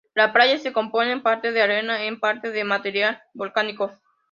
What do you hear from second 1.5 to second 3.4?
de arena, en parte, de material